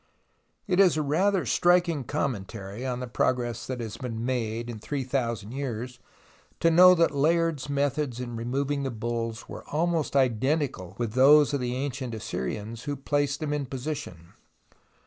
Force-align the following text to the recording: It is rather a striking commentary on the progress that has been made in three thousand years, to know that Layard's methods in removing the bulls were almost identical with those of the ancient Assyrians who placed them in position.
It 0.65 0.79
is 0.79 0.97
rather 0.97 1.43
a 1.43 1.45
striking 1.45 2.05
commentary 2.05 2.83
on 2.83 3.01
the 3.01 3.07
progress 3.07 3.67
that 3.67 3.79
has 3.79 3.97
been 3.97 4.25
made 4.25 4.67
in 4.67 4.79
three 4.79 5.03
thousand 5.03 5.51
years, 5.51 5.99
to 6.59 6.71
know 6.71 6.95
that 6.95 7.11
Layard's 7.13 7.69
methods 7.69 8.19
in 8.19 8.35
removing 8.35 8.81
the 8.81 8.89
bulls 8.89 9.47
were 9.47 9.63
almost 9.69 10.15
identical 10.15 10.95
with 10.97 11.13
those 11.13 11.53
of 11.53 11.59
the 11.59 11.75
ancient 11.75 12.15
Assyrians 12.15 12.85
who 12.85 12.95
placed 12.95 13.41
them 13.41 13.53
in 13.53 13.67
position. 13.67 14.33